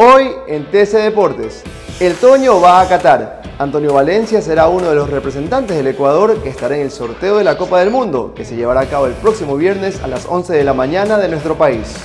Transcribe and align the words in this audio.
Hoy 0.00 0.30
en 0.46 0.64
TC 0.66 0.92
Deportes, 1.02 1.64
el 1.98 2.14
Toño 2.14 2.60
va 2.60 2.80
a 2.80 2.88
Qatar. 2.88 3.42
Antonio 3.58 3.94
Valencia 3.94 4.40
será 4.40 4.68
uno 4.68 4.90
de 4.90 4.94
los 4.94 5.10
representantes 5.10 5.76
del 5.76 5.88
Ecuador 5.88 6.40
que 6.40 6.50
estará 6.50 6.76
en 6.76 6.82
el 6.82 6.92
sorteo 6.92 7.36
de 7.36 7.42
la 7.42 7.58
Copa 7.58 7.80
del 7.80 7.90
Mundo, 7.90 8.32
que 8.32 8.44
se 8.44 8.54
llevará 8.54 8.82
a 8.82 8.86
cabo 8.86 9.06
el 9.06 9.14
próximo 9.14 9.56
viernes 9.56 10.00
a 10.00 10.06
las 10.06 10.26
11 10.26 10.52
de 10.52 10.62
la 10.62 10.72
mañana 10.72 11.18
de 11.18 11.26
nuestro 11.26 11.58
país. 11.58 11.96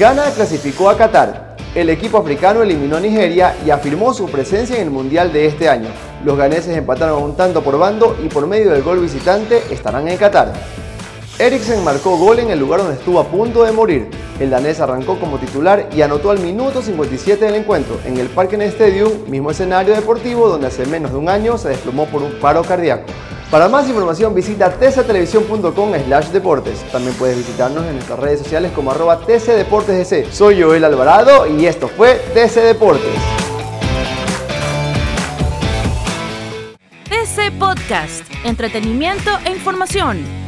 Ghana 0.00 0.24
clasificó 0.34 0.90
a 0.90 0.96
Qatar. 0.96 1.56
El 1.76 1.90
equipo 1.90 2.18
africano 2.18 2.64
eliminó 2.64 2.96
a 2.96 3.00
Nigeria 3.00 3.54
y 3.64 3.70
afirmó 3.70 4.12
su 4.12 4.28
presencia 4.28 4.74
en 4.74 4.82
el 4.82 4.90
Mundial 4.90 5.32
de 5.32 5.46
este 5.46 5.68
año. 5.68 5.90
Los 6.24 6.36
ganeses 6.36 6.76
empataron 6.76 7.22
un 7.22 7.36
tanto 7.36 7.62
por 7.62 7.78
bando 7.78 8.16
y 8.20 8.26
por 8.26 8.48
medio 8.48 8.72
del 8.72 8.82
gol 8.82 8.98
visitante 8.98 9.62
estarán 9.70 10.08
en 10.08 10.16
Qatar. 10.16 10.54
Eriksen 11.38 11.84
marcó 11.84 12.16
gol 12.16 12.40
en 12.40 12.50
el 12.50 12.58
lugar 12.58 12.80
donde 12.80 12.96
estuvo 12.96 13.20
a 13.20 13.28
punto 13.28 13.62
de 13.62 13.70
morir. 13.70 14.10
El 14.40 14.50
danés 14.50 14.80
arrancó 14.80 15.20
como 15.20 15.38
titular 15.38 15.88
y 15.94 16.02
anotó 16.02 16.32
al 16.32 16.40
minuto 16.40 16.82
57 16.82 17.44
del 17.44 17.54
encuentro 17.54 18.00
en 18.04 18.18
el 18.18 18.26
Parken 18.26 18.62
Stadium, 18.62 19.12
mismo 19.28 19.52
escenario 19.52 19.94
deportivo 19.94 20.48
donde 20.48 20.66
hace 20.66 20.84
menos 20.86 21.12
de 21.12 21.18
un 21.18 21.28
año 21.28 21.56
se 21.56 21.68
desplomó 21.68 22.06
por 22.06 22.22
un 22.22 22.32
paro 22.40 22.62
cardíaco. 22.62 23.04
Para 23.52 23.68
más 23.68 23.88
información 23.88 24.34
visita 24.34 24.68
tctelevisión.com 24.68 25.92
slash 26.06 26.28
deportes. 26.30 26.80
También 26.90 27.14
puedes 27.14 27.36
visitarnos 27.36 27.86
en 27.86 27.94
nuestras 27.94 28.18
redes 28.18 28.40
sociales 28.40 28.72
como 28.72 28.90
arroba 28.90 29.20
tcdeportesdc. 29.20 30.32
Soy 30.32 30.60
Joel 30.60 30.84
Alvarado 30.84 31.46
y 31.46 31.66
esto 31.66 31.86
fue 31.86 32.16
TC 32.34 32.62
Deportes. 32.62 33.14
TC 37.08 37.56
Podcast, 37.58 38.24
entretenimiento 38.44 39.30
e 39.44 39.52
información 39.52 40.47